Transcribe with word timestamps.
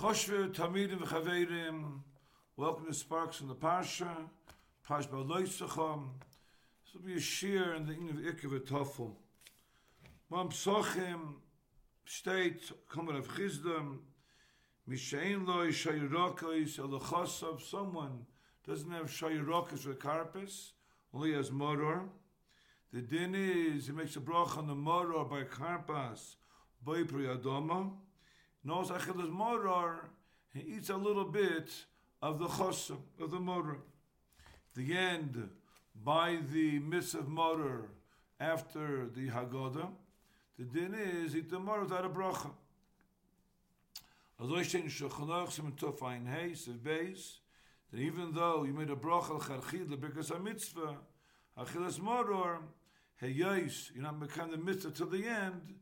Choshve 0.00 0.50
Tamidim 0.54 1.00
v'Chaverim, 1.00 2.00
welcome 2.56 2.86
to 2.86 2.94
Sparks 2.94 3.36
from 3.36 3.48
the 3.48 3.54
Parsha, 3.54 4.08
Parsha 4.88 5.08
Ba'aloisacham. 5.08 6.04
This 6.82 6.94
will 6.94 7.02
be 7.02 7.16
a 7.16 7.20
shir 7.20 7.74
in 7.74 7.84
the 7.84 7.92
Ingen 7.92 8.16
of 8.16 8.34
Ikev 8.34 8.60
Tofel. 8.60 9.12
Mam 10.30 10.48
Psochim, 10.48 11.34
state, 12.06 12.72
coming 12.88 13.14
of 13.14 13.28
Chizdam, 13.28 13.98
Mishain 14.88 15.46
Loi 15.46 15.66
Shayirokos, 15.66 16.78
Elachosav, 16.78 17.60
someone 17.60 18.24
doesn't 18.66 18.90
have 18.90 19.08
Shayirokos 19.08 19.86
or 19.86 19.92
Karpus, 19.92 20.70
only 21.12 21.34
has 21.34 21.50
Moror. 21.50 22.08
The 22.90 23.02
din 23.02 23.34
is, 23.34 23.88
he 23.88 23.92
makes 23.92 24.16
a 24.16 24.20
brach 24.20 24.56
on 24.56 24.66
the 24.66 24.74
Moror 24.74 25.26
by 25.26 25.42
Karpas, 25.42 26.36
by 26.82 27.02
Priyadoma. 27.02 27.90
Knows 28.64 28.90
Achilas 28.90 29.30
Moror, 29.30 30.10
he 30.52 30.76
eats 30.76 30.90
a 30.90 30.96
little 30.96 31.24
bit 31.24 31.70
of 32.22 32.38
the 32.38 32.46
Chosim, 32.46 32.98
of 33.20 33.30
the 33.30 33.40
Moror. 33.40 33.78
The 34.74 34.96
end, 34.96 35.48
by 36.04 36.38
the 36.52 36.78
Mitzvah 36.78 37.22
Moror, 37.22 37.88
after 38.38 39.06
the 39.06 39.28
Haggadah, 39.28 39.88
the 40.58 40.64
din 40.64 40.94
is, 40.94 41.34
eat 41.34 41.50
the 41.50 41.58
Moror 41.58 41.82
without 41.82 42.04
a 42.04 42.08
bracha. 42.08 42.50
Also 44.38 44.56
ich 44.56 44.72
denke, 44.72 44.90
Shulchan 44.90 45.50
Sim 45.50 45.72
Tov 45.72 46.02
Ein 46.02 46.26
Hey, 46.26 46.54
Sev 46.54 46.76
Beis, 46.76 47.38
that 47.90 48.00
even 48.00 48.32
though 48.32 48.64
you 48.64 48.72
made 48.72 48.90
a 48.90 48.96
bracha 48.96 49.30
al-Charchid, 49.30 50.00
because 50.00 50.30
a 50.30 50.38
mitzvah, 50.38 50.96
Achilas 51.58 52.00
Moror, 52.00 52.60
hey 53.16 53.30
yes, 53.30 53.90
you're 53.94 54.02
not 54.02 54.18
making 54.18 54.50
the 54.50 54.56
mitzvah 54.56 54.90
to 54.92 55.04
the 55.04 55.26
end, 55.26 55.74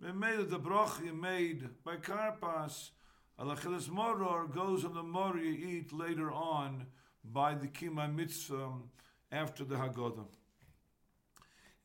the 0.00 0.60
brach 0.62 1.00
you 1.04 1.12
made 1.12 1.68
by 1.84 1.96
karpas 1.96 2.90
alachilas 3.40 3.88
moror 3.88 4.46
goes 4.46 4.84
on 4.84 4.94
the 4.94 5.02
mor 5.02 5.36
you 5.38 5.52
eat 5.52 5.92
later 5.92 6.30
on 6.30 6.86
by 7.24 7.54
the 7.54 7.66
kima 7.66 8.12
mitzvah 8.12 8.72
after 9.32 9.64
the 9.64 9.74
haggadah 9.74 10.26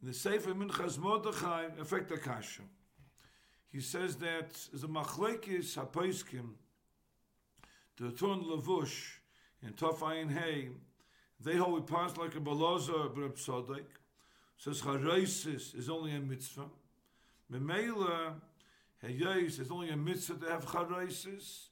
in 0.02 0.08
the 0.08 0.14
sefer 0.14 0.54
minchas 0.54 0.98
mordechai 0.98 1.68
effect 1.80 2.10
the 2.10 2.18
kasha 2.18 2.64
he 3.72 3.80
says 3.80 4.18
that 4.18 4.54
the 4.74 4.88
machlekes 4.88 5.78
hapoiskim 5.78 6.52
the 7.98 8.12
ton 8.12 8.44
lavush 8.44 9.20
in 9.64 9.74
tofayin 9.74 10.32
hay 10.32 10.70
they 11.40 11.56
hold 11.56 11.74
we 11.74 11.82
pass 11.82 12.18
like 12.18 12.36
a 12.36 12.40
balaza 12.40 13.14
but 13.16 13.40
says 14.58 14.82
haraisis 14.82 15.76
is 15.76 15.90
only 15.90 16.14
a 16.14 16.20
mitzvah 16.20 16.70
Memela, 17.52 18.34
Hayes 19.02 19.60
is 19.60 19.72
only 19.72 19.90
a 19.90 19.98
mitzvah 19.98 20.46
to 20.46 20.52
have 20.52 20.66
charaisis, 20.66 21.68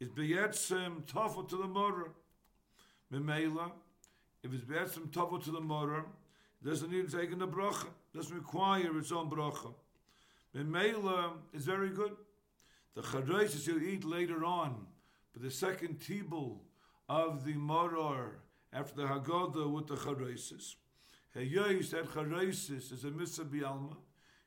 is 0.00 0.08
beyetzim 0.08 1.02
tafel 1.02 1.48
to 1.48 1.56
the 1.56 1.66
mother. 1.66 2.10
Memela, 3.12 3.70
if 4.42 4.52
it's 4.52 4.64
beyetzim 4.64 5.08
tafel 5.10 5.42
to 5.44 5.50
the 5.52 5.60
it 5.60 6.68
doesn't 6.68 6.90
need 6.90 7.08
to 7.08 7.16
take 7.16 7.30
in 7.30 7.38
the 7.38 7.46
bracha, 7.46 7.86
doesn't 8.14 8.34
require 8.34 8.98
its 8.98 9.12
own 9.12 9.30
bracha. 9.30 9.72
Memela 10.56 11.32
is 11.54 11.64
very 11.64 11.90
good. 11.90 12.16
The 12.94 13.02
charaisis 13.02 13.66
you 13.68 13.78
eat 13.78 14.04
later 14.04 14.44
on, 14.44 14.86
but 15.32 15.42
the 15.42 15.50
second 15.50 16.00
tibul 16.00 16.58
of 17.08 17.44
the 17.44 17.54
moror 17.54 18.40
after 18.72 18.96
the 18.96 19.06
Haggadah 19.06 19.70
with 19.70 19.86
the 19.86 19.94
charaisis. 19.94 20.74
Hayes, 21.34 21.92
that 21.92 22.06
charaisis 22.06 22.92
is 22.92 23.04
a 23.04 23.10
mitzvah 23.10 23.44
bialma, 23.44 23.96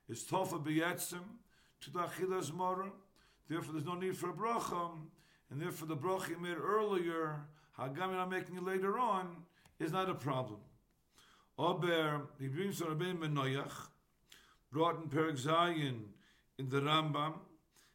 is 0.09 0.23
tofa 0.23 0.59
beyatzim 0.59 1.23
to 1.81 1.91
the 1.91 1.99
achilas 1.99 2.53
mora. 2.53 2.91
Therefore, 3.49 3.73
there's 3.73 3.85
no 3.85 3.95
need 3.95 4.17
for 4.17 4.29
a 4.29 4.33
bracha, 4.33 4.91
and 5.49 5.61
therefore 5.61 5.87
the 5.87 5.97
bracha 5.97 6.29
you 6.29 6.39
made 6.39 6.57
earlier, 6.57 7.41
hagam 7.77 8.09
I'm 8.17 8.29
making 8.29 8.57
it 8.57 8.63
later 8.63 8.97
on, 8.97 9.43
is 9.79 9.91
not 9.91 10.09
a 10.09 10.15
problem. 10.15 10.59
Ober, 11.57 12.21
he 12.39 12.47
brings 12.47 12.79
from 12.79 12.97
Rabbeinu 12.97 13.19
Menoyach, 13.19 13.89
brought 14.71 14.95
in 15.03 15.09
Perik 15.09 15.39
Zayin 15.39 15.99
in 16.57 16.69
the 16.69 16.79
Rambam, 16.79 17.33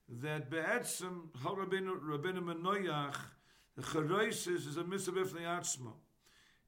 that 0.09 0.51
be'etzim, 0.51 1.29
how 1.43 1.55
Rabbeinu, 1.55 2.01
Rabbeinu 2.01 2.43
Menoyach, 2.43 3.17
the 3.77 3.83
chareisis 3.83 4.67
is 4.69 4.77
a 4.77 4.85
mitzvah 4.85 5.13
b'fnei 5.13 5.43
atzma. 5.43 5.93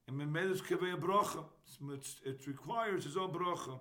And 0.06 0.20
Memedes 0.20 0.62
kevei 0.62 0.94
a 0.94 0.96
bracha. 0.96 1.44
It 2.24 2.46
requires 2.46 3.04
his 3.04 3.16
own 3.16 3.32
bracha. 3.32 3.78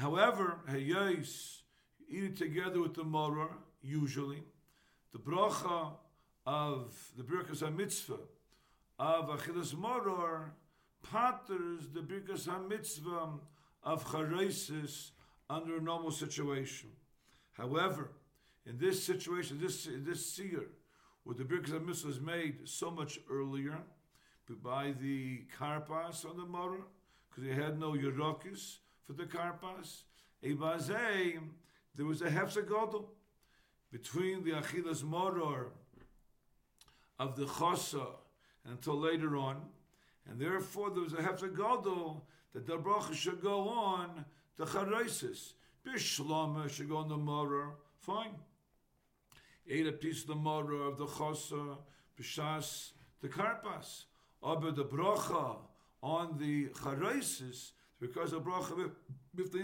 However, 0.00 0.60
hayos 0.66 1.60
eat 2.08 2.24
it 2.24 2.36
together 2.36 2.80
with 2.80 2.94
the 2.94 3.04
morah 3.04 3.52
usually. 3.82 4.42
The 5.12 5.18
bracha 5.18 5.92
of 6.46 6.94
the 7.18 7.22
birkas 7.22 7.60
mitzvah 7.76 8.20
of 8.98 9.28
achilas 9.28 9.74
moror 9.74 10.54
patters 11.02 11.90
the 11.92 12.00
birkas 12.00 12.48
mitzvah 12.66 13.40
of 13.82 14.06
charesis 14.06 15.10
under 15.50 15.76
a 15.76 15.82
normal 15.82 16.12
situation. 16.12 16.88
However, 17.52 18.12
in 18.64 18.78
this 18.78 19.04
situation, 19.04 19.60
this 19.60 19.86
this 19.90 20.24
seer, 20.32 20.64
where 21.24 21.36
the 21.36 21.44
birkas 21.44 21.84
mitzvah 21.84 22.08
is 22.08 22.20
made 22.22 22.66
so 22.66 22.90
much 22.90 23.18
earlier 23.30 23.76
by 24.62 24.94
the 24.98 25.42
karpas 25.58 26.24
on 26.24 26.38
the 26.38 26.46
morah, 26.46 26.84
because 27.28 27.44
they 27.44 27.54
had 27.54 27.78
no 27.78 27.92
yerokis, 27.92 28.78
for 29.06 29.12
the 29.12 29.24
karpas. 29.24 30.02
Ebazei, 30.44 31.38
there 31.94 32.06
was 32.06 32.22
a 32.22 32.30
hefzagodel 32.30 33.04
between 33.92 34.44
the 34.44 34.52
achilas 34.52 35.02
moror 35.02 35.72
of 37.18 37.36
the 37.36 37.44
chosa 37.44 38.06
until 38.64 38.98
later 38.98 39.36
on, 39.36 39.60
and 40.28 40.40
therefore 40.40 40.90
there 40.90 41.02
was 41.02 41.12
a 41.12 41.16
hefzagodel 41.16 42.20
that 42.52 42.66
the 42.66 42.76
bracha 42.76 43.14
should 43.14 43.40
go 43.42 43.68
on 43.68 44.24
the 44.56 44.64
chareisis. 44.64 45.52
Bishlama 45.86 46.68
should 46.68 46.88
go 46.88 46.98
on 46.98 47.08
the 47.08 47.16
moror. 47.16 47.74
Fine. 48.00 48.34
Ate 49.68 49.86
a 49.86 49.92
piece 49.92 50.22
of 50.22 50.28
the 50.28 50.34
moror 50.34 50.86
of 50.86 50.98
the 50.98 51.06
chosa, 51.06 51.76
b'shas 52.18 52.92
the 53.20 53.28
karpas. 53.28 54.04
Aber 54.42 54.70
the 54.72 54.84
bracha 54.84 55.56
on 56.02 56.36
the 56.38 56.68
chareisis 56.68 57.72
because 58.00 58.32
of 58.32 58.42
bracha 58.42 58.90
with 59.36 59.52
the 59.52 59.58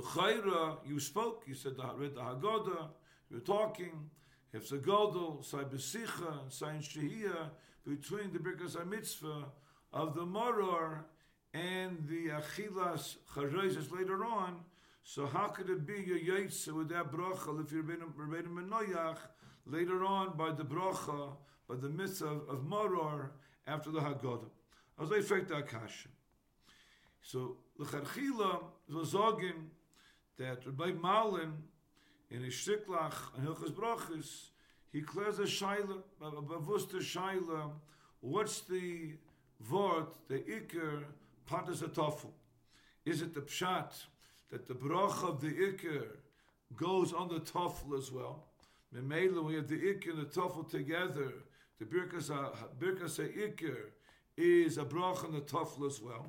khayra 0.00 0.76
you 0.86 1.00
spoke 1.00 1.44
you 1.46 1.54
said 1.54 1.72
read 1.96 2.14
the 2.14 2.20
hagoda 2.20 2.88
you 3.30 3.36
were 3.36 3.40
talking 3.40 4.10
if 4.52 4.68
the 4.68 4.76
godel 4.76 5.44
sai 5.44 5.64
besicha 5.64 6.34
sai 6.48 6.78
shehia 6.80 7.50
between 7.86 8.32
the 8.32 8.38
brikas 8.38 8.76
mitzvah 8.88 9.44
of 9.92 10.14
the 10.14 10.24
moror 10.24 11.04
and 11.54 11.98
the 12.08 12.28
achilas 12.28 13.16
charizes 13.34 13.92
later 13.92 14.24
on. 14.24 14.60
So 15.04 15.26
how 15.26 15.48
could 15.48 15.68
it 15.68 15.86
be 15.86 16.04
your 16.06 16.18
yaitz 16.18 16.68
with 16.68 16.88
that 16.90 17.10
bracha 17.10 17.64
if 17.64 17.72
you're 17.72 17.82
been 17.82 18.00
menoyach 18.00 19.18
later 19.66 20.04
on 20.04 20.36
by 20.36 20.52
the 20.52 20.64
bracha 20.64 21.32
by 21.68 21.76
the 21.76 21.88
mitzvah 21.88 22.40
of 22.48 22.64
moror 22.64 23.32
after 23.66 23.90
the 23.90 24.00
hagoda 24.00 24.46
as 25.00 25.10
they 25.10 25.22
fact 25.22 25.48
that 25.48 25.68
kasha. 25.68 26.08
So 27.22 27.56
the 27.78 27.84
kharkhila 27.84 28.62
was 28.88 29.12
sagen 29.12 29.70
that 30.38 30.66
Rabbi 30.66 30.92
Malin 30.92 31.52
in 32.30 32.42
his 32.42 32.54
Shtiklach 32.54 33.14
and 33.36 33.46
Hilchas 33.46 33.72
Brachis 33.72 34.48
he 34.92 35.00
clears 35.00 35.38
a 35.38 35.42
shaila 35.42 36.02
bavus 36.20 36.90
the 36.90 36.98
shaila 36.98 37.70
what's 38.20 38.60
the 38.62 39.12
word 39.70 40.06
the 40.28 40.38
iker 40.40 41.04
patas 41.48 41.82
atofel 41.82 42.32
is 43.04 43.22
it 43.22 43.34
the 43.34 43.40
pshat 43.40 44.04
that 44.50 44.68
the 44.68 44.74
brach 44.74 45.22
of 45.22 45.40
the 45.40 45.48
iker 45.50 46.06
goes 46.76 47.12
on 47.12 47.28
the 47.28 47.40
tofel 47.40 47.98
as 47.98 48.12
well? 48.12 48.44
Memela, 48.94 49.42
we 49.42 49.54
have 49.54 49.68
the 49.68 49.76
iker 49.76 50.10
and 50.10 50.20
the 50.20 50.40
tofel 50.40 50.68
together 50.68 51.32
the 51.78 51.84
birkas 51.84 52.30
birkas 52.78 53.18
iker 53.18 53.90
is 54.36 54.78
a 54.78 54.84
brach 54.84 55.24
on 55.24 55.32
the 55.32 55.40
tofel 55.40 55.86
as 55.86 56.00
well 56.00 56.26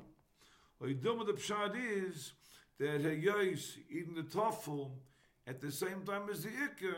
What 0.78 0.90
you 0.90 0.96
do 0.96 1.14
with 1.14 1.28
the 1.28 1.32
pshad 1.34 1.74
is 1.76 2.32
that 2.78 3.02
Hayos 3.02 3.78
eating 3.90 4.14
the 4.14 4.22
toffel 4.22 4.90
at 5.46 5.60
the 5.60 5.70
same 5.70 6.02
time 6.06 6.28
as 6.30 6.42
the 6.42 6.50
ikr, 6.50 6.96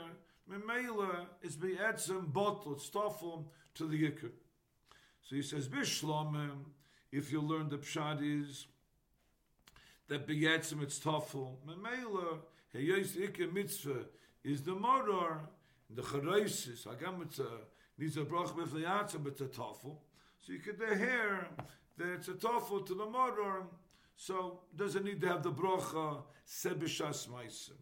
Memela 0.51 1.27
is 1.43 1.57
be 1.57 1.79
add 1.79 2.01
some 2.01 2.27
bottle, 2.27 2.73
it's 2.73 2.89
toffel 2.89 3.45
to 3.75 3.87
the 3.87 4.11
ikr. 4.11 4.31
So 5.23 5.37
he 5.37 5.43
says, 5.43 5.69
Bishlom, 5.69 6.51
if 7.13 7.33
you 7.33 7.41
learn 7.41 7.69
the 7.69 7.79
pshad 7.79 8.21
is 8.23 8.67
that 10.09 10.27
beyatzim 10.27 10.83
it's 10.83 10.99
toffel, 10.99 11.57
Memela, 11.67 12.39
Hayos 12.75 13.15
the 13.15 13.29
ikr 13.29 13.53
mitzvah 13.53 14.07
is 14.45 14.63
the 14.63 14.75
motor, 14.75 15.41
the 15.91 16.03
chareisis, 16.03 16.87
Hagam 16.87 17.23
it's 17.23 17.39
a, 17.39 17.49
needs 17.99 18.17
a 18.17 18.25
brach 18.25 18.55
with 18.55 18.73
the 18.73 18.81
yatzim, 18.81 19.27
it's 19.27 19.41
a 19.41 19.47
toffel. 19.47 19.99
So 20.47 20.53
you 20.53 20.61
could 20.61 20.79
hear 20.97 21.49
that 21.99 22.09
it's 22.13 22.29
a 22.29 22.35
toffel 22.35 22.87
to 22.87 22.95
the 22.95 23.05
motor, 23.05 23.65
so 24.15 24.61
doesn't 24.77 25.05
need 25.05 25.21
to 25.23 25.27
have 25.27 25.43
the 25.43 25.51
brocha 25.51 26.23
sebishas 26.47 27.27
meisim. 27.27 27.73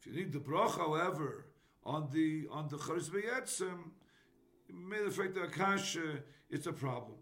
If 0.00 0.06
you 0.06 0.14
need 0.14 0.32
the 0.32 0.38
bracha, 0.38 0.78
however, 0.78 1.44
on 1.84 2.08
the 2.10 2.46
on 2.50 2.68
the 2.68 2.78
charis 2.78 3.10
beyetzim, 3.10 3.90
may 4.72 5.04
the 5.04 5.10
fact 5.10 5.34
that 5.34 5.52
kasha 5.52 6.20
it's 6.48 6.66
a 6.66 6.72
problem. 6.72 7.18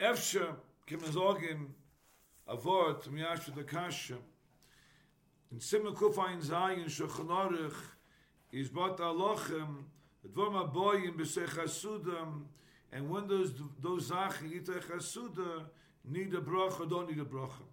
Efsha 0.00 0.54
kemazogin 0.86 1.66
avot 2.48 3.06
miyash 3.10 3.54
the 3.54 3.64
kasha. 3.64 4.16
In 5.52 5.60
Simon 5.60 5.94
Kufayin 5.94 6.42
Zayin 6.42 6.86
Shulchan 6.86 7.70
is 8.50 8.70
bat 8.70 8.96
alochem 8.96 9.84
dvar 10.26 10.50
ma 10.50 10.66
boyim 10.66 11.18
b'sech 11.18 11.48
hasudam 11.48 12.44
and 12.92 13.08
when 13.08 13.26
those 13.26 13.52
those 13.80 14.10
zachen 14.10 14.52
eat 14.52 14.68
a 14.68 14.72
chasuda 14.72 15.64
need 16.04 16.32
a 16.34 16.40
bracha 16.40 16.88
don't 16.88 17.08
need 17.08 17.20
a 17.20 17.24
bracha 17.24 17.64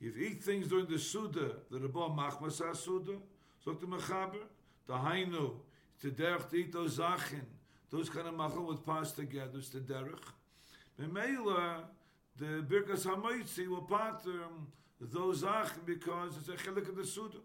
if 0.00 0.16
you 0.16 0.26
eat 0.26 0.42
things 0.42 0.68
during 0.68 0.86
the 0.86 0.98
suda 0.98 1.52
the 1.70 1.78
rabba 1.78 2.08
machmas 2.20 2.76
suda 2.76 3.16
so 3.64 3.72
the 3.72 3.86
mechaber 3.86 4.44
the 4.86 4.94
hainu 4.94 5.54
to 6.00 6.10
derech 6.10 6.48
to 6.50 6.56
eat 6.56 6.72
those 6.72 6.98
zachen 6.98 7.44
those 7.90 8.10
kind 8.10 8.28
of 8.28 8.34
machal 8.34 8.66
with 8.66 8.84
pass 8.84 9.12
together 9.12 9.58
it's 9.58 9.70
the 9.70 9.80
derech 9.80 10.20
Memela, 11.00 11.84
the 12.38 12.64
Birkas 12.66 13.04
HaMoitzi 13.04 13.68
will 13.68 13.82
pater 13.82 14.44
those 15.00 15.42
zachen 15.42 15.84
because 15.84 16.36
it's 16.38 16.48
a 16.48 16.52
chilik 16.52 16.88
of 16.88 16.96
the 16.96 17.04
Suda. 17.04 17.38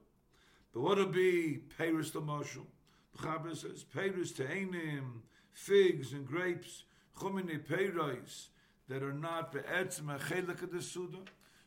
But 0.74 0.82
what 0.82 0.98
would 0.98 1.12
be 1.12 1.60
Paris 1.78 2.12
the 2.12 2.22
Marshal? 2.22 2.66
The 3.14 3.28
Chaber 3.28 3.56
says, 3.56 3.84
Paris 3.84 4.32
to 4.34 4.46
Einim, 4.46 5.22
figs 5.54 6.14
and 6.14 6.26
grapes, 6.26 6.84
chumine 7.20 7.60
peiros, 7.66 8.48
that 8.88 9.04
are 9.04 9.14
not 9.14 9.52
be'etzim 9.52 10.14
a 10.14 10.20
chilik 10.20 10.64
of 10.64 10.72
the 10.72 10.82
Suda. 10.82 11.20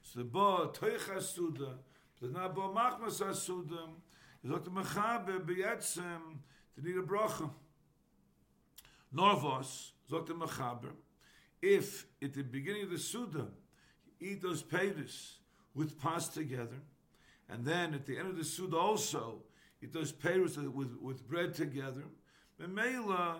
So 0.02 0.18
the 0.18 0.24
Bo, 0.24 0.70
Toich 0.74 0.98
HaSuda, 0.98 1.74
but 2.20 2.32
not 2.32 2.54
Bo 2.54 2.72
Machmas 2.74 3.22
HaSuda, 3.22 3.88
is 4.42 4.50
what 4.50 4.64
the 4.64 4.70
Mechaber 4.70 5.44
be'etzim 5.44 6.40
to 6.74 6.84
need 6.86 6.96
a 6.96 7.02
bracha. 7.02 7.50
Norvos, 9.14 9.92
Zot 10.10 10.26
the 10.26 10.34
Mechaber, 10.34 10.90
if 11.62 12.06
at 12.22 12.34
the 12.34 12.42
beginning 12.42 12.82
of 12.82 12.90
the 12.90 12.98
Suda, 12.98 13.46
you 14.18 14.32
eat 14.32 14.42
those 14.42 14.62
peiros 14.62 15.36
with 15.74 15.98
pas 15.98 16.28
together, 16.28 16.82
and 17.48 17.64
then 17.64 17.94
at 17.94 18.04
the 18.06 18.18
end 18.18 18.28
of 18.28 18.36
the 18.36 18.44
Suda 18.44 18.76
also, 18.76 19.42
eat 19.82 19.92
those 19.92 20.12
peiros 20.12 20.56
with, 20.72 20.96
with 21.00 21.26
bread 21.26 21.54
together, 21.54 22.04
Memela, 22.60 23.36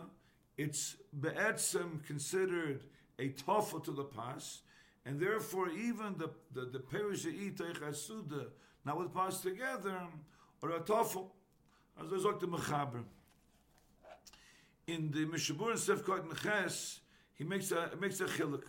it's 0.57 0.97
be'etzem 1.21 2.05
considered 2.07 2.81
a 3.19 3.29
tofu 3.29 3.81
to 3.83 3.93
the 3.93 4.05
pas, 4.05 4.63
and 5.05 5.21
therefore 5.21 5.69
even 5.71 6.17
the 6.19 6.31
the, 6.53 6.67
the 6.67 6.79
peiros 6.79 7.25
you 7.25 7.33
eat 7.33 7.61
Suda, 7.95 8.47
not 8.85 8.99
with 8.99 9.13
pas 9.13 9.41
together, 9.41 10.01
or 10.63 10.71
a 10.71 10.81
tofu, 10.81 11.25
as 12.01 12.11
I 12.11 12.15
was 12.15 12.23
the 12.41 12.47
Mechaber. 12.47 13.05
In 14.87 15.11
the 15.11 15.27
Mishabur 15.27 15.71
and 15.71 15.79
Sefkot 15.79 16.29
Meches, 16.29 16.99
he 17.35 17.45
makes 17.45 17.71
a 17.73 17.91
makes 18.01 18.21
a 18.21 18.27
chiluk. 18.27 18.65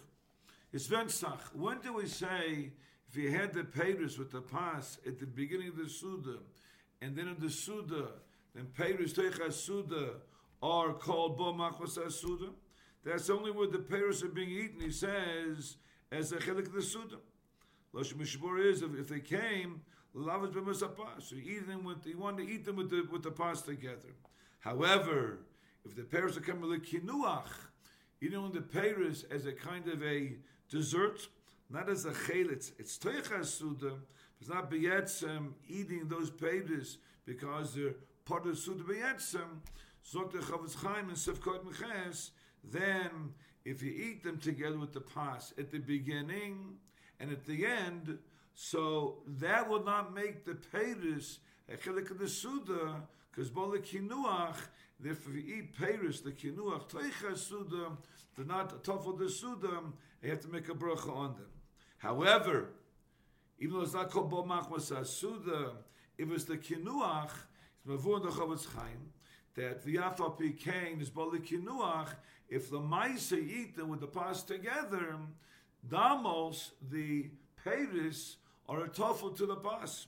It's 0.72 0.88
Venstach. 0.88 1.40
When 1.54 1.80
do 1.80 1.94
we 1.94 2.08
say 2.08 2.72
if 3.10 3.16
you 3.16 3.32
had 3.32 3.54
the 3.54 3.64
Peiros 3.64 4.18
with 4.18 4.32
the 4.32 4.42
pas 4.42 4.98
at 5.06 5.20
the 5.20 5.26
beginning 5.26 5.70
of 5.70 5.78
the 5.78 5.90
Suda, 5.90 6.38
and 7.02 7.16
then 7.16 7.28
in 7.28 7.38
the 7.40 7.50
Suda, 7.50 8.08
then 8.54 8.68
Peiros 8.78 9.14
Teicha 9.14 9.52
Suda 9.52 10.16
are 10.66 10.94
called 10.94 11.38
Bo 11.38 11.54
Machmas? 11.54 11.98
That's 13.04 13.30
only 13.30 13.52
where 13.52 13.68
the 13.68 13.78
Peiros 13.78 14.24
are 14.24 14.30
being 14.30 14.50
eaten, 14.50 14.82
he 14.82 14.92
says, 14.92 15.78
as 16.12 16.32
a 16.32 16.38
chiluk 16.38 16.68
of 16.68 16.74
the 16.74 16.82
Suda. 16.82 17.18
Losh 17.94 18.14
Mishbur 18.14 18.66
is, 18.66 18.82
if, 18.82 18.98
if 19.00 19.08
they 19.08 19.20
came, 19.20 19.82
Lavas 20.16 20.52
B'Masapah. 20.52 21.22
So 21.22 21.36
you 21.36 21.58
eat 21.58 21.68
them 21.68 21.84
with, 21.84 22.06
you 22.06 22.18
want 22.18 22.38
to 22.38 22.44
eat 22.44 22.66
them 22.66 22.78
with 22.78 22.90
the, 22.90 23.08
with 23.12 23.24
the 23.24 23.32
pas 23.32 23.62
together. 23.62 24.16
However, 24.60 25.40
if 25.86 25.96
the 25.96 26.02
Peiros 26.02 26.36
are 26.36 26.42
coming 26.42 26.70
with 26.70 26.86
Kinuach, 26.86 27.52
eating 28.22 28.52
the 28.52 28.60
Peiros 28.62 29.32
as 29.32 29.46
a 29.46 29.54
kind 29.54 29.88
of 29.88 30.02
a 30.04 30.34
dessert, 30.70 31.28
not 31.70 31.90
as 31.90 32.06
a 32.06 32.12
chelit. 32.12 32.72
It's 32.80 32.98
toichas 32.98 33.46
suda. 33.46 33.94
It's 34.40 34.50
not 34.50 34.70
beyetzem 34.70 35.54
eating 35.68 36.08
those 36.08 36.30
peiros 36.30 36.98
because 37.26 37.74
they're 37.74 37.96
part 38.26 38.46
of 38.46 38.58
suda 38.58 38.84
beyetzem. 38.84 39.62
The 40.12 40.76
Chaim 40.82 41.10
and 41.10 41.18
Meches. 41.18 42.32
Then, 42.64 43.34
if 43.64 43.82
you 43.82 43.92
eat 43.92 44.24
them 44.24 44.38
together 44.38 44.78
with 44.78 44.94
the 44.94 45.02
pas 45.02 45.54
at 45.58 45.72
the 45.72 45.80
beginning 45.80 46.78
and 47.20 47.32
at 47.32 47.46
the 47.46 47.66
end, 47.66 48.18
so 48.54 49.18
that 49.28 49.70
will 49.70 49.84
not 49.84 50.14
make 50.14 50.46
the 50.46 50.54
peiros 50.54 51.40
a 51.72 51.76
chelik 51.76 52.12
of 52.12 52.20
the 52.20 52.28
suda 52.28 53.02
because 53.32 53.50
bola 53.50 53.80
kinuach. 53.80 54.56
If 55.04 55.28
you 55.28 55.44
eat 55.58 55.78
peiros, 55.78 56.24
the 56.24 56.32
kinuach 56.32 56.90
toichas 56.90 57.40
suda, 57.40 57.92
they're 58.36 58.46
not 58.46 58.84
tofel 58.84 59.18
the 59.18 59.30
suda. 59.30 59.82
You 60.24 60.30
have 60.30 60.42
to 60.42 60.48
make 60.48 60.70
a 60.70 60.74
bracha 60.74 61.16
on 61.16 61.34
them. 61.34 61.50
However, 61.98 62.70
even 63.60 63.76
though 63.76 63.84
it's 63.84 63.94
not 63.94 64.12
called 64.12 64.30
Bo 64.30 64.44
Machmas 64.44 64.92
Asuda, 64.92 65.72
if 66.18 66.32
it's 66.32 66.44
the 66.44 66.58
Kinuach, 66.58 67.32
it's 67.32 67.86
Mavur 67.88 68.22
the 68.22 68.30
Chavetz 68.30 68.68
Chaim, 68.74 69.12
that 69.56 69.84
the 69.84 70.52
Kain 70.52 71.02
is 71.02 71.10
Bali 71.10 71.40
Kinuach, 71.40 72.10
if 72.50 72.70
the 72.70 72.80
Maisa 72.80 73.76
them 73.76 73.90
with 73.90 74.02
the 74.02 74.08
pas 74.08 74.44
together, 74.44 75.16
Damos, 75.88 76.72
the 76.92 77.30
Peiris, 77.66 78.36
are 78.68 78.84
a 78.84 78.90
tofu 78.90 79.36
to 79.36 79.46
the 79.46 79.56
pas. 79.56 80.08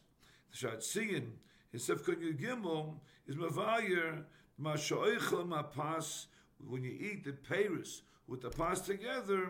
The 0.52 0.68
Shatziyin, 0.68 1.30
his 1.72 1.88
Sefkon 1.88 2.38
Gimel, 2.38 2.96
is 3.28 3.36
Mavayer, 3.36 4.24
Mashoichel 4.62 5.48
Mapas, 5.48 6.26
when 6.66 6.84
you 6.84 6.92
eat 6.92 7.24
the 7.24 7.32
Peiris 7.32 8.02
with 8.28 8.42
the 8.42 8.50
pas 8.50 8.82
together, 8.82 9.50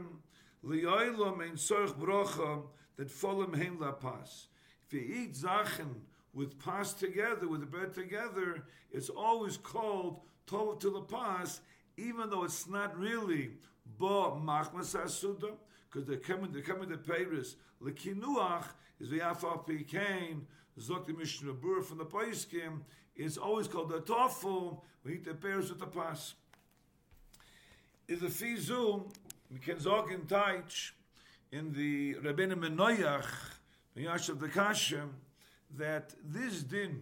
Liyoilom 0.66 1.42
ein 1.42 1.58
sorch 1.58 1.92
brocha 1.92 2.64
that 2.98 3.10
follow 3.10 3.50
him 3.52 3.80
la 3.80 3.92
pas. 3.92 4.48
If 4.86 4.94
you 4.94 5.02
eat 5.02 5.36
zachen 5.36 6.02
with 6.38 6.60
pas 6.60 6.94
together, 6.94 7.48
with 7.48 7.62
the 7.62 7.66
bread 7.66 7.96
together, 7.96 8.64
it's 8.92 9.10
always 9.10 9.58
called 9.58 10.20
tov 10.46 10.80
to 10.80 10.92
the 10.92 11.02
pas, 11.02 11.62
even 11.98 12.30
though 12.30 12.44
it's 12.44 12.70
not 12.70 12.96
really 12.96 13.50
bo 13.98 14.40
machmas 14.46 14.96
asuda, 14.96 15.54
because 15.90 16.08
they're 16.08 16.18
coming, 16.18 16.52
they're 16.52 16.62
coming 16.62 16.90
to 16.90 16.98
Paris. 16.98 17.56
Lekinuach 17.84 18.66
is 19.00 19.10
the 19.10 19.20
afar 19.20 19.64
kain, 19.88 20.46
zok 20.80 21.08
the 21.08 21.14
Mishnah 21.14 21.56
from 21.82 21.98
the 21.98 22.06
Paiskim, 22.06 22.82
it's 23.16 23.38
always 23.38 23.68
called 23.68 23.90
the 23.90 24.02
tofu, 24.02 24.78
we 25.04 25.14
eat 25.14 25.26
the 25.26 25.34
pears 25.34 25.70
with 25.70 25.80
the 25.80 25.88
pas. 25.88 26.36
Is 28.08 28.20
the 28.20 28.28
can 28.28 29.80
sagen 29.80 30.28
Teich 30.28 30.92
in 31.52 31.74
the 31.74 32.14
Rabbeinu 32.16 32.54
Menoyach, 32.54 33.26
the 33.96 34.06
Yashav 34.06 34.40
the 34.40 34.50
Kashem, 34.50 35.10
that 35.76 36.14
this 36.24 36.64
din, 36.64 37.02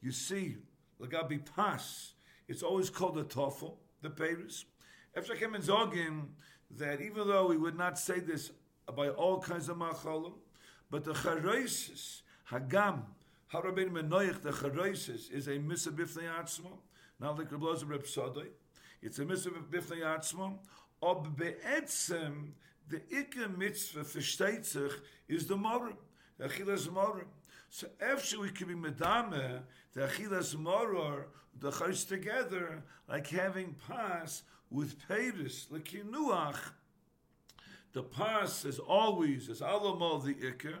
you 0.00 0.12
see, 0.12 0.56
Lagabi 1.00 1.44
Pas, 1.44 2.14
it's 2.48 2.62
always 2.62 2.90
called 2.90 3.14
the 3.14 3.24
Toffel, 3.24 3.76
the 4.02 4.10
Paris. 4.10 4.64
After 5.16 5.34
came 5.34 5.54
in 5.54 5.62
Zogin, 5.62 6.26
that 6.70 7.00
even 7.00 7.28
though 7.28 7.46
we 7.48 7.56
would 7.56 7.76
not 7.76 7.98
say 7.98 8.20
this 8.20 8.50
by 8.96 9.08
all 9.08 9.40
kinds 9.40 9.68
of 9.68 9.76
machalim, 9.76 10.34
but 10.90 11.04
the 11.04 11.12
charoisis, 11.12 12.22
hagam, 12.50 13.02
harabin 13.52 13.90
menoich, 13.90 14.40
the 14.42 14.50
charoisis 14.50 15.30
is 15.30 15.48
a 15.48 15.58
mitzvah 15.58 15.92
bifnei 15.92 16.28
atzmo, 16.40 16.78
not 17.20 17.38
like 17.38 17.52
Rabbi 17.52 17.66
Reb 17.86 18.04
Sodai. 18.04 18.48
It's 19.00 19.18
a 19.18 19.24
mitzvah 19.24 19.50
bifnei 19.70 20.00
atzmo, 20.00 20.58
ob 21.02 21.36
beetzem 21.36 22.52
the 22.88 23.00
ikke 23.10 23.48
mitzvah 23.56 24.04
versteht 24.04 24.64
sich 24.64 24.92
is 25.28 25.46
the 25.46 25.56
morim 25.56 25.96
the 26.38 26.48
achilas 26.48 26.88
morim 26.88 27.26
so 27.74 27.86
after 28.02 28.38
we 28.38 28.50
can 28.50 28.68
be 28.68 28.74
medame 28.74 29.60
the 29.94 30.02
achilas 30.02 30.54
moror 30.54 31.28
the 31.58 31.70
chos 31.70 32.04
together 32.04 32.82
like 33.08 33.26
having 33.28 33.74
pas 33.88 34.42
with 34.70 34.94
peiris 35.08 35.70
like 35.70 35.86
kinuach 35.86 36.58
the 37.94 38.02
pas 38.02 38.66
is 38.66 38.78
always 38.78 39.48
as 39.48 39.62
alamo 39.62 40.18
the 40.18 40.34
ikke 40.34 40.74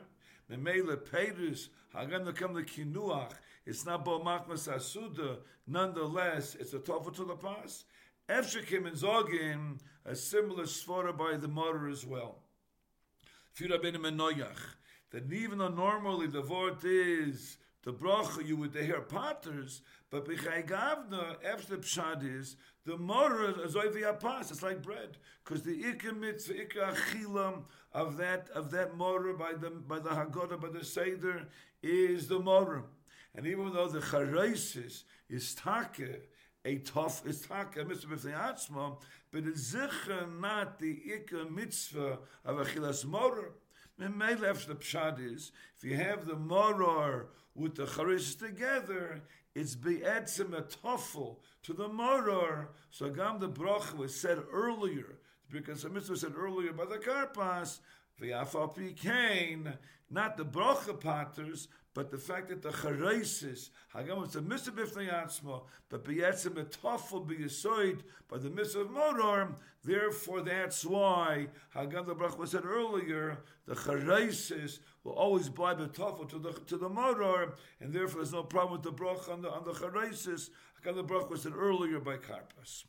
the 0.50 0.58
mele 0.58 0.96
peiris 0.98 1.68
hagan 1.94 2.30
come 2.34 2.52
the 2.52 2.62
kinuach 2.62 3.32
it's 3.64 3.86
not 3.86 4.04
bo 4.04 4.20
machmas 4.20 4.68
asuda. 4.68 5.38
Nonetheless 5.66 6.56
it's 6.58 6.74
a 6.74 6.78
tofu 6.78 7.12
to 7.12 7.24
the 7.24 7.34
pas. 7.34 7.84
Efshekim 8.28 8.86
and 8.86 8.96
Zogin, 8.96 9.78
a 10.04 10.16
similar 10.16 10.64
svara 10.64 11.16
by 11.16 11.36
the 11.36 11.48
mother 11.48 11.88
as 11.88 12.04
well. 12.04 12.38
Fira 13.56 13.80
ben 13.80 13.94
Menoyach, 13.94 14.76
that 15.12 15.32
even 15.32 15.58
though 15.58 15.68
normally 15.68 16.26
the 16.26 16.42
word 16.42 16.78
is 16.84 17.58
the 17.84 17.92
bracha 17.92 18.46
you 18.46 18.56
would 18.56 18.74
hear 18.74 19.00
potters, 19.00 19.82
but 20.10 20.26
b'chay 20.26 20.66
gavna, 20.66 21.36
after 21.44 21.76
the 21.76 21.82
pshad 21.82 22.22
is, 22.22 22.56
the 22.84 22.96
morah 22.96 23.64
is 23.64 23.76
over 23.76 24.12
pas. 24.14 24.50
It's 24.50 24.62
like 24.62 24.82
bread, 24.82 25.16
because 25.44 25.62
the 25.62 25.82
ikka 25.82 26.16
mitzvah, 26.16 26.54
ikka 26.54 26.94
achilam 26.94 27.62
of 27.92 28.16
that 28.16 28.48
of 28.54 28.70
that 28.72 28.96
morah 28.96 29.38
by 29.38 29.52
the 29.52 29.70
by 29.70 29.98
the 29.98 30.10
Haggadah, 30.10 30.60
by 30.60 30.68
the 30.68 30.84
seder, 30.84 31.48
is 31.82 32.28
the 32.28 32.40
morah. 32.40 32.82
And 33.34 33.46
even 33.46 33.72
though 33.72 33.88
the 33.88 34.00
charesis 34.00 35.04
is 35.28 35.54
take, 35.54 36.28
a 36.64 36.78
tough 36.78 37.26
is 37.26 37.40
take 37.40 37.76
a 37.80 37.84
mitzvah 37.84 38.16
b'fnei 38.16 38.96
but 39.30 39.44
it's 39.44 39.74
zicher 39.74 40.40
not 40.40 40.78
the 40.78 41.00
ikka 41.08 41.50
mitzvah 41.50 42.18
of 42.44 42.56
achilas 42.56 43.04
morah. 43.06 43.50
The 43.98 44.06
pshad 44.06 45.34
is, 45.34 45.52
if 45.76 45.84
you 45.84 45.96
have 45.96 46.26
the 46.26 46.36
moror 46.36 47.28
with 47.54 47.74
the 47.76 47.86
charis 47.86 48.34
together, 48.34 49.22
it's 49.54 49.74
be'etzim 49.74 50.54
a 50.54 50.62
toffel 50.62 51.36
to 51.62 51.72
the 51.72 51.88
moror. 51.88 52.70
So 52.90 53.10
gam 53.10 53.38
the 53.38 53.48
brach 53.48 53.92
was 53.94 54.14
said 54.14 54.38
earlier, 54.52 55.18
because 55.50 55.82
the 55.82 55.90
mitzvah 55.90 56.16
said 56.16 56.34
earlier 56.36 56.72
by 56.72 56.86
the 56.86 56.98
karpas, 56.98 57.80
the 58.18 58.92
kain, 58.94 59.74
not 60.10 60.36
the 60.36 60.44
bracha 60.44 60.98
paters, 60.98 61.68
but 61.94 62.10
the 62.10 62.18
fact 62.18 62.48
that 62.48 62.62
the 62.62 62.70
charesis, 62.70 63.70
hagam 63.94 64.24
it's 64.24 64.36
a 64.36 64.40
mitzvah 64.40 64.82
b'fnei 64.82 65.12
atzma, 65.12 65.62
but 65.88 66.04
be'etzim 66.04 66.58
a 66.58 66.64
b'yisoid 66.64 68.00
by 68.28 68.38
the 68.38 68.48
mitzvah 68.50 68.80
of 68.80 68.90
moror, 68.90 69.54
therefore 69.84 70.40
that's 70.40 70.84
why, 70.84 71.48
hagam 71.74 72.06
the 72.06 72.14
bracha 72.14 72.38
was 72.38 72.52
said 72.52 72.64
earlier, 72.64 73.38
the 73.66 73.74
charesis 73.74 74.78
will 75.04 75.12
always 75.12 75.48
buy 75.48 75.74
the 75.74 75.86
to 75.88 76.38
the 76.38 76.52
to 76.66 76.76
the 76.76 76.88
moror, 76.88 77.54
and 77.80 77.92
therefore 77.92 78.22
there's 78.22 78.32
no 78.32 78.42
problem 78.42 78.72
with 78.72 78.82
the 78.82 78.92
bracha 78.92 79.30
on 79.30 79.42
the 79.42 79.50
on 79.50 79.64
the 79.64 79.72
charesis. 79.72 80.50
Hagam 80.82 80.94
the 80.94 81.04
bracha 81.04 81.30
was 81.30 81.42
said 81.42 81.52
earlier 81.56 82.00
by 82.00 82.16
karpas. 82.16 82.84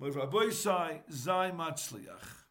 Rabbi 0.00 0.50
Sai 0.50 1.00
Zai 1.10 1.50
Matzliach. 1.50 2.47